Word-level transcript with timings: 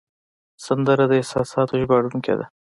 سندره 0.65 1.03
د 1.09 1.13
احساساتو 1.21 1.79
ژباړونکی 1.81 2.33
ده 2.39 2.45